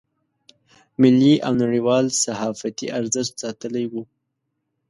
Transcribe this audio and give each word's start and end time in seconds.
ملي 1.01 1.35
او 1.45 1.53
نړیوال 1.63 2.05
صحافتي 2.23 2.87
ارزښت 2.99 3.33
ساتلی 3.43 3.85
و. 3.91 3.93